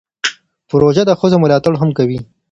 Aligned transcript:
پروژه 0.69 1.03
د 1.07 1.11
ښځو 1.19 1.37
ملاتړ 1.43 1.73
هم 1.81 1.89
کوي. 1.97 2.19